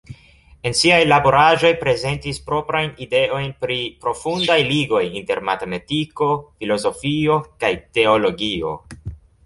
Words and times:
En 0.69 0.75
siaj 0.77 0.95
laboraĵoj 1.09 1.69
prezentis 1.81 2.39
proprajn 2.47 2.89
ideojn 3.07 3.53
pri 3.65 3.77
profundaj 4.07 4.59
ligoj 4.73 5.05
inter 5.23 5.45
matematiko, 5.53 6.31
filozofio 6.43 7.41
kaj 7.65 7.75
teologio. 8.01 8.79